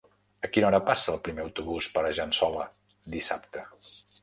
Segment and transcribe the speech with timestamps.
[0.45, 2.67] A quina hora passa el primer autobús per Argençola
[3.19, 3.67] dissabte?